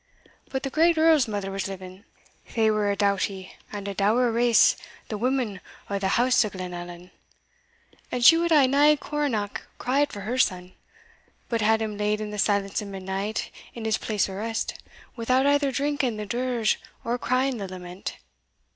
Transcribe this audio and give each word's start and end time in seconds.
But 0.49 0.63
the 0.63 0.71
Great 0.71 0.97
Earl's 0.97 1.27
mither 1.27 1.51
was 1.51 1.67
living 1.67 2.05
they 2.55 2.71
were 2.71 2.89
a 2.89 2.95
doughty 2.95 3.53
and 3.71 3.87
a 3.87 3.93
dour 3.93 4.31
race, 4.31 4.75
the 5.09 5.17
women 5.19 5.61
o' 5.91 5.99
the 5.99 6.07
house 6.17 6.43
o' 6.43 6.49
Glenallan 6.49 7.11
and 8.11 8.25
she 8.25 8.35
wad 8.35 8.49
hae 8.49 8.65
nae 8.65 8.95
coronach 8.95 9.61
cried 9.77 10.11
for 10.11 10.21
her 10.21 10.39
son, 10.39 10.73
but 11.49 11.61
had 11.61 11.83
him 11.83 11.99
laid 11.99 12.19
in 12.19 12.31
the 12.31 12.39
silence 12.39 12.81
o' 12.81 12.85
midnight 12.85 13.51
in 13.75 13.85
his 13.85 13.99
place 13.99 14.27
o' 14.27 14.33
rest, 14.33 14.73
without 15.15 15.45
either 15.45 15.71
drinking 15.71 16.17
the 16.17 16.25
dirge, 16.25 16.81
or 17.03 17.19
crying 17.19 17.57
the 17.57 17.67
lament. 17.67 18.17